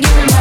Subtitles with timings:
[0.00, 0.33] gotta get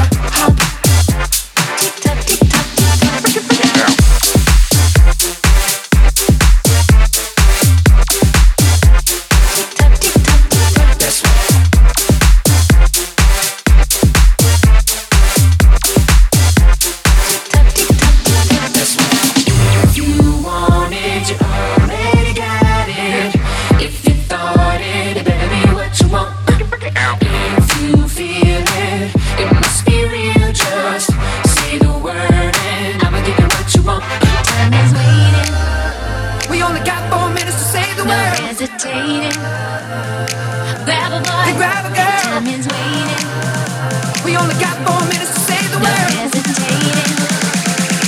[38.64, 39.36] hesitating.
[40.86, 42.22] Grab a boy, and grab a girl.
[42.24, 43.26] Time is waiting.
[44.24, 46.12] We only got four minutes to save the no world.
[46.16, 47.12] hesitating.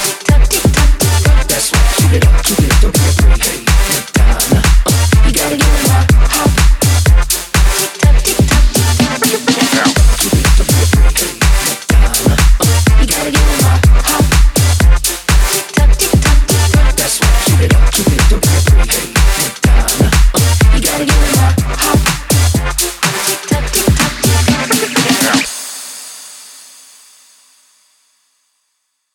[0.03, 1.47] Tick tock, tick tock, tick tock.
[1.47, 1.87] That's right.
[1.97, 3.16] Keep it up, keep it up, keep it up.